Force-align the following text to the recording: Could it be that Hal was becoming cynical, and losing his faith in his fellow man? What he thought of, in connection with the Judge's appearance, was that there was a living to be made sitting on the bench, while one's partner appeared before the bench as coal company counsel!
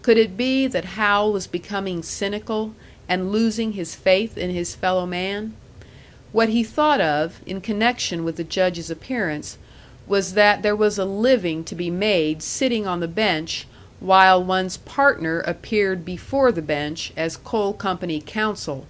Could 0.00 0.16
it 0.16 0.38
be 0.38 0.66
that 0.68 0.86
Hal 0.96 1.30
was 1.30 1.46
becoming 1.46 2.02
cynical, 2.02 2.72
and 3.06 3.30
losing 3.30 3.72
his 3.72 3.94
faith 3.94 4.38
in 4.38 4.48
his 4.48 4.74
fellow 4.74 5.04
man? 5.04 5.52
What 6.32 6.48
he 6.48 6.64
thought 6.64 7.02
of, 7.02 7.42
in 7.44 7.60
connection 7.60 8.24
with 8.24 8.36
the 8.36 8.42
Judge's 8.44 8.88
appearance, 8.90 9.58
was 10.06 10.32
that 10.32 10.62
there 10.62 10.74
was 10.74 10.96
a 10.96 11.04
living 11.04 11.62
to 11.64 11.74
be 11.74 11.90
made 11.90 12.42
sitting 12.42 12.86
on 12.86 13.00
the 13.00 13.06
bench, 13.06 13.66
while 14.00 14.42
one's 14.42 14.78
partner 14.78 15.40
appeared 15.40 16.06
before 16.06 16.50
the 16.52 16.62
bench 16.62 17.12
as 17.14 17.36
coal 17.36 17.74
company 17.74 18.22
counsel! 18.24 18.86